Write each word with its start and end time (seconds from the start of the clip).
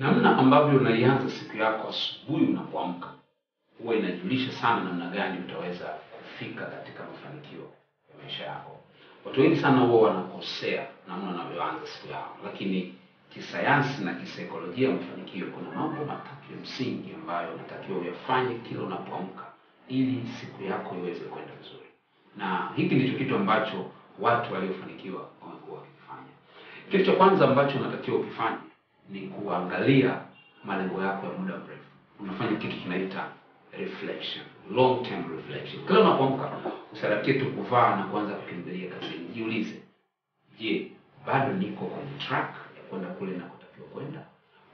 Namna 0.00 0.38
ambavyo 0.38 0.78
unaianza 0.80 1.28
siku 1.30 1.56
yako 1.56 1.88
asubuhi 1.88 2.44
unapoamka 2.44 3.08
huwa 3.78 3.94
inajulisha 3.96 4.52
sana 4.52 4.80
namna 4.82 5.06
gani 5.08 5.38
utaweza 5.38 5.84
kufika 5.84 6.64
katika 6.66 7.02
mafanikio 7.04 7.58
ya 8.10 8.22
maisha 8.22 8.44
yako. 8.44 8.76
Watu 9.24 9.40
wengi 9.40 9.56
sana 9.56 9.78
huwa 9.80 10.08
wanakosea 10.08 10.86
namna 11.08 11.28
wanavyoanza 11.28 11.86
siku 11.86 12.12
yao, 12.12 12.36
lakini 12.44 12.94
kisayansi 13.34 14.04
na 14.04 14.14
kisaikolojia 14.14 14.88
ya 14.88 14.94
mafanikio 14.94 15.46
kuna 15.46 15.70
mambo 15.70 16.04
matatu 16.04 16.52
ya 16.52 16.58
msingi 16.62 17.12
ambayo 17.14 17.52
unatakiwa 17.54 17.98
uyafanye 17.98 18.54
kila 18.54 18.82
unapoamka 18.82 19.44
ili 19.88 20.26
siku 20.40 20.62
yako 20.62 20.94
iweze 20.96 21.20
kwenda 21.24 21.52
vizuri, 21.62 21.88
na 22.36 22.72
hiki 22.76 22.94
ndicho 22.94 23.18
kitu 23.18 23.34
ambacho 23.34 23.84
watu 24.18 24.52
waliofanikiwa 24.54 25.28
wamekuwa 25.42 25.78
wakifanya. 25.78 26.32
Kitu 26.90 27.04
cha 27.04 27.12
kwanza 27.12 27.44
ambacho 27.48 27.78
unatakiwa 27.78 28.16
ukifanye 28.16 28.56
ni 29.10 29.20
kuangalia 29.20 30.20
malengo 30.64 31.02
yako 31.02 31.26
ya 31.26 31.32
muda 31.32 31.56
mrefu. 31.56 31.84
Unafanya 32.20 32.56
kitu 32.56 32.76
kinaita 32.76 33.24
reflection, 33.78 34.44
long 34.74 35.02
term 35.02 35.36
reflection. 35.36 35.86
Kila 35.86 36.00
unapoamka 36.00 36.50
usaratie 36.92 37.34
tu 37.34 37.46
kuvaa 37.52 37.96
na 37.96 38.02
kuanza 38.02 38.34
kukimbilia 38.34 38.90
kazini, 38.90 39.24
jiulize, 39.34 39.82
je, 40.58 40.92
bado 41.26 41.52
niko 41.52 41.84
kwenye 41.86 42.18
track 42.28 42.54
ya 42.76 42.82
kwenda 42.90 43.08
kule 43.08 43.32
nakotakiwa 43.36 43.86
kwenda? 43.88 44.20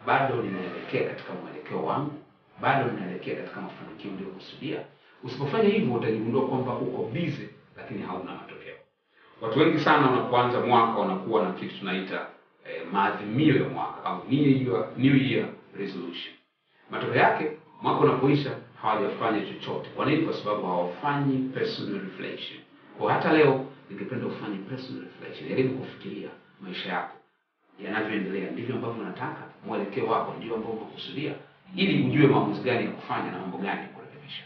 Bado 0.06 0.42
ninaelekea 0.42 1.08
katika 1.08 1.32
mwelekeo 1.32 1.84
wangu? 1.84 2.14
Bado 2.60 2.92
ninaelekea 2.92 3.36
katika 3.36 3.60
mafanikio 3.60 4.10
niliyokusudia? 4.10 4.80
Usipofanya 5.22 5.68
hivyo, 5.68 5.94
utajigundua 5.94 6.46
kwamba 6.48 6.74
uko 6.74 7.02
busy 7.02 7.48
lakini 7.76 8.02
hauna 8.02 8.34
matokeo. 8.34 8.74
Watu 9.40 9.58
wengi 9.58 9.78
sana 9.80 10.06
wanapoanza 10.10 10.60
mwaka 10.60 10.98
wanakuwa 10.98 11.42
na 11.44 11.52
kitu 11.52 11.78
tunaita 11.78 12.26
eh, 12.74 12.82
maadhimio 12.92 13.56
ya 13.56 13.68
mwaka 13.68 14.04
au 14.04 14.24
new 14.98 15.16
year, 15.16 15.48
resolution. 15.78 16.34
Matokeo 16.90 17.14
yake 17.14 17.50
mwaka 17.82 18.00
unapoisha 18.00 18.50
hawajafanya 18.82 19.40
chochote. 19.46 19.88
Kwa 19.96 20.06
nini? 20.06 20.22
Kwa 20.22 20.34
sababu 20.34 20.66
hawafanyi 20.66 21.38
personal 21.38 22.00
reflection. 22.00 22.60
Kwa 22.98 23.12
hata 23.12 23.32
leo 23.32 23.66
ningependa 23.90 24.26
ufanye 24.26 24.56
personal 24.58 25.02
reflection. 25.04 25.48
Jaribu 25.48 25.78
kufikiria 25.78 26.28
maisha 26.60 26.88
yako 26.92 27.16
yanavyoendelea, 27.84 28.50
ndivyo 28.50 28.74
ambavyo 28.74 29.02
unataka, 29.02 29.42
mwelekeo 29.66 30.06
wako 30.06 30.34
ndio 30.38 30.54
ambao 30.54 30.72
umekusudia, 30.72 31.34
ili 31.76 32.04
ujue 32.08 32.26
maamuzi 32.26 32.60
gani 32.62 32.84
ya 32.84 32.90
kufanya 32.90 33.30
na 33.32 33.38
mambo 33.38 33.58
gani 33.58 33.80
ya 33.80 33.88
kurekebisha. 33.88 34.42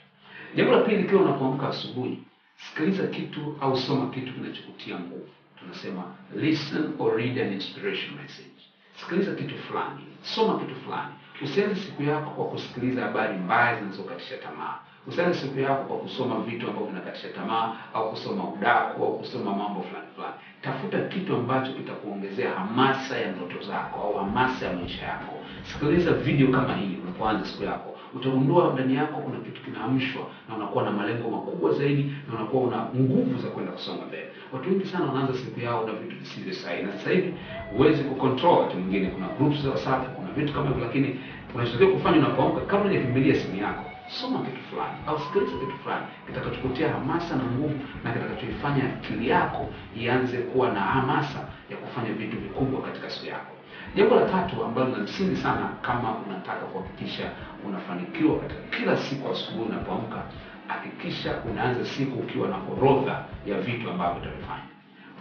Jambo 0.56 0.72
la 0.72 0.80
pili, 0.80 1.04
kila 1.04 1.20
unapoamka 1.20 1.68
asubuhi, 1.68 2.18
sikiliza 2.56 3.06
kitu 3.06 3.56
au 3.60 3.76
soma 3.76 4.10
kitu 4.10 4.32
kinachokutia 4.32 4.98
nguvu. 4.98 5.28
Tunasema 5.60 6.04
listen 6.34 6.94
or 6.98 7.16
read 7.16 7.38
an 7.42 7.52
inspiration 7.52 8.14
message. 8.22 8.60
Sikiliza 8.96 9.34
kitu 9.34 9.58
fulani, 9.58 10.06
soma 10.22 10.58
kitu 10.58 10.74
fulani. 10.80 11.12
Usianze 11.42 11.74
siku 11.80 12.02
yako 12.02 12.30
kwa 12.30 12.44
kusikiliza 12.44 13.02
habari 13.02 13.38
mbaya 13.38 13.78
zinazokatisha 13.80 14.36
tamaa. 14.36 14.78
Usianze 15.06 15.38
siku 15.38 15.60
yako 15.60 15.82
kwa 15.84 15.96
kusoma 15.96 16.36
vitu 16.36 16.66
ambavyo 16.68 16.88
vinakatisha 16.88 17.28
tamaa 17.28 17.72
au 17.94 18.10
kusoma 18.10 18.44
udaku 18.44 19.04
au 19.04 19.18
kusoma 19.18 19.54
mambo 19.54 19.80
fulani 19.82 20.06
fulani. 20.14 20.34
Tafuta 20.62 20.98
kitu 20.98 21.34
ambacho 21.36 21.72
kitakuongezea 21.72 22.50
hamasa 22.50 23.16
ya 23.18 23.32
ndoto 23.32 23.62
zako 23.66 24.00
au 24.00 24.14
hamasa 24.14 24.66
ya 24.66 24.72
maisha 24.72 25.04
yako. 25.06 25.34
Sikiliza 25.62 26.12
video 26.12 26.48
kama 26.48 26.74
hii 26.74 26.98
unapoanza 27.02 27.44
siku 27.44 27.62
yako, 27.64 27.96
utagundua 28.14 28.72
ndani 28.72 28.94
yako 28.94 29.20
kuna 29.20 29.38
kitu 29.38 29.62
kinaamshwa 29.62 30.22
na 30.48 30.54
unakuwa 30.56 30.84
na 30.84 30.90
malengo 30.90 31.30
makubwa 31.30 31.72
zaidi 31.72 32.14
na 32.28 32.34
unakuwa 32.34 32.62
una 32.62 32.84
nguvu 32.96 33.38
za 33.38 33.48
kwenda 33.48 33.72
kusonga 33.72 34.04
mbele. 34.06 34.28
Watu 34.52 34.68
wengi 34.68 34.86
sana 34.86 35.04
wanaanza 35.06 35.34
siku 35.34 35.60
yao 35.60 35.86
na 35.86 35.92
vitu 35.92 36.16
visivyo 36.16 36.52
sahihi, 36.54 36.82
na 36.82 36.92
sasa 36.92 37.10
hivi 37.10 37.34
huwezi 37.76 38.04
kucontrol. 38.04 38.52
Wakati 38.58 38.76
mwingine 38.76 39.06
kuna 39.06 39.26
groups 39.28 39.62
za 39.62 39.68
WhatsApp, 39.68 40.08
kuna 40.16 40.30
vitu 40.30 40.52
kama 40.52 40.68
hivyo, 40.68 40.84
lakini 40.84 41.20
unachotakiwa 41.54 41.90
kufanya 41.90 42.18
unapoamka, 42.18 42.60
kabla 42.60 42.88
hujakimbilia 42.88 43.34
simu 43.34 43.56
yako, 43.62 43.84
soma 44.08 44.38
kitu 44.38 44.62
fulani 44.70 44.94
au 45.06 45.18
sikiliza 45.18 45.52
kitu 45.52 45.78
fulani 45.82 46.06
kitakachokutia 46.26 46.88
hamasa 46.92 47.36
na 47.36 47.44
nguvu 47.44 47.74
na 48.04 48.12
kitakachoifanya 48.12 48.84
akili 48.84 49.28
yako 49.28 49.68
ianze 49.96 50.38
kuwa 50.38 50.70
na 50.72 50.80
hamasa 50.80 51.38
ya 51.70 51.76
kufanya 51.76 52.12
vitu 52.12 52.36
vikubwa 52.40 52.82
katika 52.82 53.10
siku 53.10 53.26
yako. 53.26 53.52
Jambo 53.96 54.14
la 54.14 54.26
tatu 54.28 54.64
ambalo 54.64 54.96
ni 54.96 55.02
msingi 55.02 55.36
sana 55.36 55.68
kama 55.82 56.14
unataka 56.26 56.60
kuhakikisha 56.66 57.30
unafanikiwa 57.66 58.38
katika 58.38 58.60
kila 58.76 58.96
siku 58.96 59.32
asubuhi 59.32 59.68
unapoamka, 59.68 60.22
hakikisha 60.68 61.34
unaanza 61.50 61.84
siku 61.84 62.18
ukiwa 62.18 62.48
na 62.48 62.56
orodha 62.72 63.24
ya 63.46 63.60
vitu 63.60 63.90
ambavyo 63.90 64.22
utavifanya. 64.22 64.62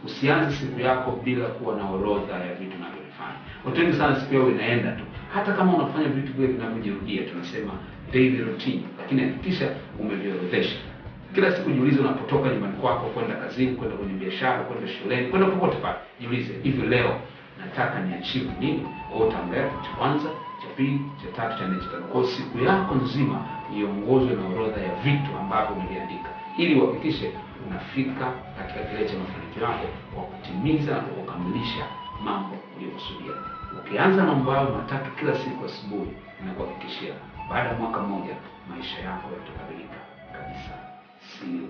Usianze 0.05 0.55
siku 0.55 0.79
yako 0.79 1.11
bila 1.23 1.45
kuwa 1.47 1.75
na 1.75 1.89
orodha 1.89 2.33
ya 2.33 2.53
vitu 2.55 2.77
unavyovifanya. 3.19 3.39
Watu 3.65 3.79
wengi 3.81 3.97
sana 3.97 4.19
siku 4.19 4.33
yao 4.35 4.49
inaenda 4.51 4.91
tu, 4.91 5.03
hata 5.33 5.53
kama 5.53 5.73
unafanya 5.77 6.07
vitu 6.07 6.33
vile 6.33 6.47
vinavyojirudia, 6.47 7.23
tunasema 7.23 7.71
daily 8.13 8.37
routine, 8.43 8.83
lakini 8.97 9.21
hakikisha 9.21 9.69
umeviorodhesha. 9.99 10.77
Kila 11.35 11.51
siku 11.55 11.71
jiulize, 11.71 11.99
unapotoka 11.99 12.49
nyumbani 12.49 12.73
kwako 12.73 13.05
kwenda 13.09 13.35
kazini, 13.35 13.75
kwenda 13.75 13.97
kwenye 13.97 14.13
biashara, 14.13 14.59
kwenda 14.63 14.87
shuleni, 14.87 15.27
kwenda 15.27 15.47
popote 15.49 15.77
pale, 15.77 15.95
jiulize, 16.19 16.53
hivi 16.63 16.87
leo 16.87 17.15
nataka 17.59 17.99
ni 18.01 18.13
achieve 18.13 18.49
nini? 18.59 18.85
Kwa 19.11 19.27
utaangalia 19.27 19.63
cha 19.83 19.89
kwanza, 19.97 20.29
cha 20.61 20.67
pili, 20.77 21.01
cha 21.21 21.41
tatu, 21.41 21.59
cha 21.59 21.67
nne, 21.67 21.79
cha 21.79 21.87
tano. 21.91 22.03
Kwa 22.05 22.23
siku 22.25 22.59
yako 22.59 22.95
nzima 22.95 23.45
iongozwe 23.77 24.35
na 24.35 24.47
orodha 24.47 24.81
ya 24.81 24.95
vitu 25.03 25.29
ambavyo 25.39 25.75
umeviandika, 25.75 26.29
ili 26.57 26.75
uhakikishe 26.81 27.31
unafika 27.67 28.25
katika 28.57 28.79
kile 28.79 29.05
cha 29.09 29.15
mafanikio 29.17 29.63
yako 29.63 29.87
kwa 30.15 30.23
kutimiza 30.23 30.91
na 30.91 31.01
kukamilisha 31.01 31.83
mambo 32.23 32.55
uliyokusudia. 32.77 33.33
Ukianza 33.79 34.23
mambo 34.23 34.51
hayo 34.51 34.69
matatu 34.69 35.11
kila 35.11 35.35
siku 35.35 35.65
asubuhi, 35.65 36.11
inakuhakikishia 36.41 37.13
baada 37.49 37.69
ya 37.69 37.75
mwaka 37.75 37.99
mmoja 37.99 38.35
maisha 38.69 38.99
yako 38.99 39.27
yatabadilika 39.33 39.97
kabisa. 40.33 40.73
You 41.53 41.69